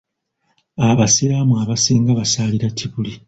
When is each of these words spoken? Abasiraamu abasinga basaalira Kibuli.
Abasiraamu 0.89 1.53
abasinga 1.63 2.11
basaalira 2.19 2.67
Kibuli. 2.77 3.13